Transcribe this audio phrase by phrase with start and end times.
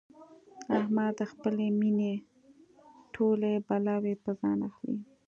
[0.79, 2.13] احمد د خپلې مینې
[3.13, 4.99] ټولې بلاوې په ځان اخلي.